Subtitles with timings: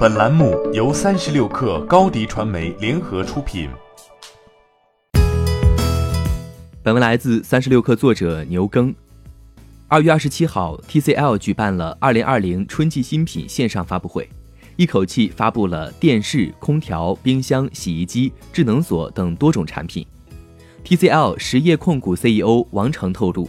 [0.00, 3.68] 本栏目由三十六氪高低传媒联合出品。
[6.82, 8.94] 本文来自三十六氪作者牛耕。
[9.88, 14.26] 二月二十七号，TCL 举办了二零二零春季新品线上发布会，
[14.76, 20.06] 一口气发布了电视、空调、冰箱、洗衣机、智能锁等多种产品。
[20.82, 23.46] TCL 实业控股 CEO 王成透露，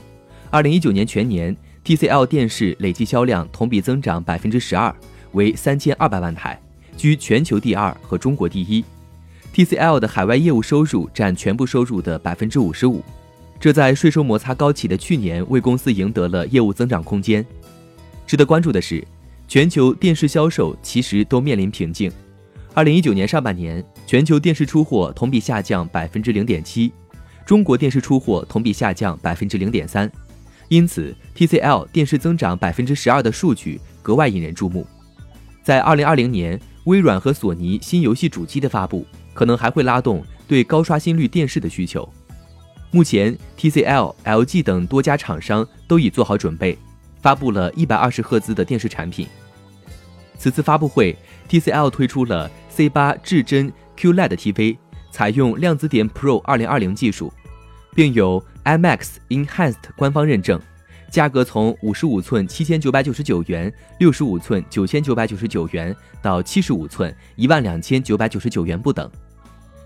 [0.49, 1.55] 二零一九年全年
[1.85, 4.93] TCL 电视累计销量同比增长百分之十二。
[5.33, 6.59] 为三千二百万台，
[6.97, 8.83] 居全球第二和中国第一。
[9.53, 13.03] TCL 的海外业务收入占全部收入的百分之五十五，
[13.59, 17.45] 这在税收摩擦高企的去年为公司赢得了业务增长空间。
[18.25, 19.05] 值得关注的是，
[19.47, 22.09] 全球电视销售其实都面临瓶颈。
[22.73, 26.93] 二零一九年上半年，全球电视出货同比下降百分之零点七，
[27.45, 30.09] 中国电视出货同比下降百分之零点三，
[30.69, 34.87] 因此 TCL 电视增长百分之十二的数据格外引人注目。
[35.63, 42.07] 在二零二零年，微软和索尼新游戏主机的发布，可能还会拉动对高刷新率电视的需求。
[42.89, 46.77] 目前，TCL、LG 等多家厂商都已做好准备，
[47.21, 49.27] 发布了一百二十赫兹的电视产品。
[50.37, 51.15] 此次发布会
[51.47, 54.77] ，TCL 推出了 C 八至臻 QLED TV，
[55.11, 57.31] 采用量子点 Pro 二零二零技术，
[57.93, 60.59] 并有 IMAX Enhanced 官方认证。
[61.11, 69.11] 价格从五十五寸七千九百九十九元、六十五寸九千九百九十九元到七十五寸一万两千九百九十九元不等。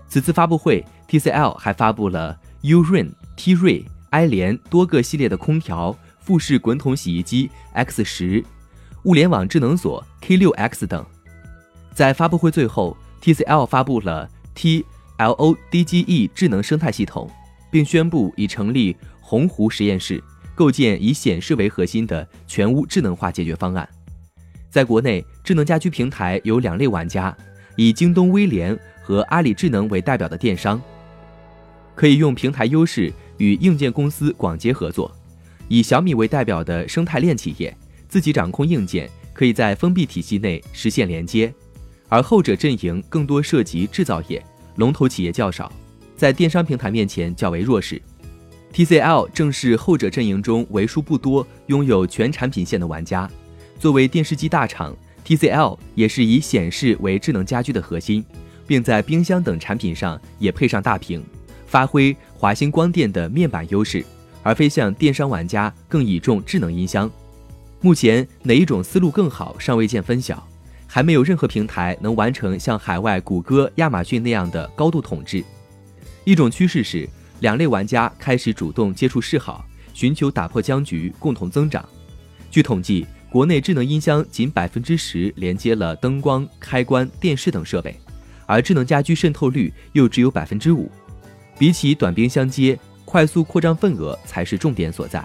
[0.08, 8.44] 此次发布会，TCL 还发布了 Urin、T 锐、埃联多个系列的空调、富士滚筒洗衣机 X 十、
[9.02, 11.04] 物联网智能锁 K 六 X 等。
[11.92, 17.28] 在发布会最后，TCL 发布了 TLODGE 智能生态系统，
[17.68, 20.22] 并宣布已成立鸿湖实验室。
[20.56, 23.88] 构建以显示为核心的全屋智能化解决方案。
[24.70, 27.36] 在国内，智能家居平台有两类玩家，
[27.76, 30.82] 以京东、威联和阿里智能为代表的电商，
[31.94, 35.10] 可以用平台优势与硬件公司广结合作；
[35.68, 37.76] 以小米为代表的生态链企业，
[38.08, 41.52] 自己掌控硬件，可以在封闭体系内实现连接。
[42.08, 44.42] 而后者阵营更多涉及制造业，
[44.76, 45.72] 龙头企业较少，
[46.16, 48.00] 在电商平台面前较为弱势。
[48.72, 53.28] TCL 正是后者阵营中为数不多拥有全产品线的玩家。
[53.78, 54.94] 作为电视机大厂
[55.24, 58.22] ，TCL 也是以显示为智能家居的核心，
[58.66, 61.24] 并在冰箱等产品上也配上大屏，
[61.66, 64.04] 发挥华星光电的面板优势，
[64.42, 67.10] 而非像电商玩家更倚重智能音箱。
[67.80, 70.46] 目前哪一种思路更好，尚未见分晓，
[70.86, 75.42] 还没有任何平台能完成像海外谷歌、亚马逊那样的高度统治。
[76.24, 77.08] 一种趋势是。
[77.40, 81.86] 两类玩家开始主动接触示好，寻求打破僵局，共同增长。
[82.50, 87.94] 据统计，国内智能音箱仅百分之十连接了灯光、开关、电视等设备，
[88.46, 90.90] 而智能家居渗透率又只有百分之五。
[91.58, 95.22] 比起短兵相接，快速扩张份额才是重点所在。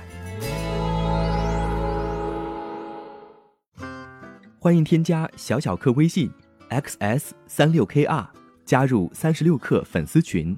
[4.59, 6.29] 欢迎添加小小客微信
[6.69, 8.27] xs 三六 kr，
[8.65, 10.57] 加入三十六氪粉丝群。